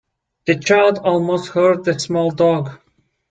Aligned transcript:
The 0.47 0.55
child 0.55 0.97
almost 1.03 1.49
hurt 1.49 1.83
the 1.83 1.99
small 1.99 2.31
dog. 2.31 2.79